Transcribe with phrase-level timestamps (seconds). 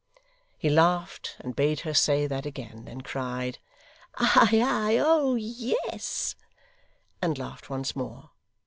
[0.57, 3.59] He laughed and bade her say that again, then cried,
[4.15, 6.35] 'Ay ay oh yes,'
[7.21, 8.31] and laughed once more.